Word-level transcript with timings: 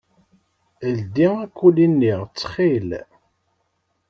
Ldi 0.95 1.25
akuli-nni, 1.43 2.13
ttxil. 2.27 2.89